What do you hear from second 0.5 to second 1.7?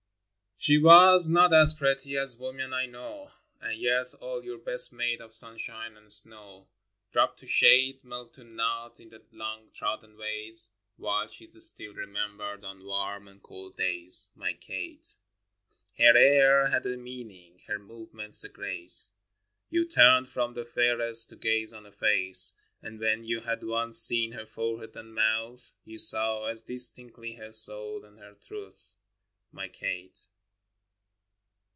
O HE was not